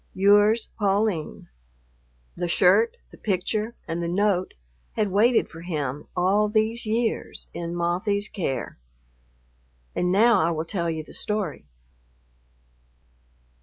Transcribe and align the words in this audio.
Yours, 0.15 0.69
Pauline." 0.79 1.47
The 2.35 2.47
shirt, 2.47 2.97
the 3.11 3.19
picture, 3.19 3.75
and 3.87 4.01
the 4.01 4.07
note 4.07 4.55
had 4.93 5.11
waited 5.11 5.47
for 5.47 5.61
him 5.61 6.07
all 6.15 6.49
these 6.49 6.87
years 6.87 7.49
in 7.53 7.75
Mothie's 7.75 8.27
care. 8.27 8.79
And 9.93 10.11
now 10.11 10.41
I 10.41 10.49
will 10.49 10.65
tell 10.65 10.89
you 10.89 11.03
the 11.03 11.13
story. 11.13 11.67